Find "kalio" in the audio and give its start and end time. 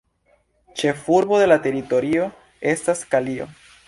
3.13-3.47